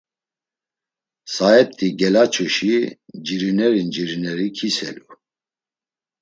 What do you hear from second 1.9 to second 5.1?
gelaçuşi ncirineri ncirineri kiselu.